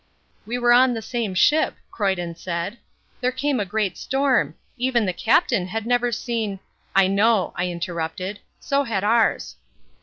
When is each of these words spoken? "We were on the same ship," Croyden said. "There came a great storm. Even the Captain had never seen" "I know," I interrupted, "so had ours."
"We 0.47 0.57
were 0.57 0.73
on 0.73 0.95
the 0.95 1.01
same 1.03 1.35
ship," 1.35 1.75
Croyden 1.91 2.33
said. 2.35 2.79
"There 3.21 3.31
came 3.31 3.59
a 3.59 3.65
great 3.65 3.99
storm. 3.99 4.55
Even 4.75 5.05
the 5.05 5.13
Captain 5.13 5.67
had 5.67 5.85
never 5.85 6.11
seen" 6.11 6.59
"I 6.95 7.05
know," 7.05 7.53
I 7.55 7.67
interrupted, 7.67 8.39
"so 8.59 8.83
had 8.83 9.03
ours." 9.03 9.57